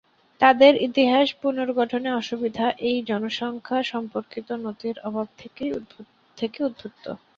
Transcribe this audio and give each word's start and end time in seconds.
তাদের 0.41 0.73
ইতিহাস 0.87 1.27
পুনর্গঠনে 1.41 2.09
অসুবিধা 2.13 2.65
এই 2.89 2.97
জনসংখ্যা 3.09 3.79
সম্পর্কিত 3.91 4.47
নথির 4.63 4.95
অভাব 5.07 5.27
থেকে 5.37 5.63
উদ্ভূত। 6.67 7.03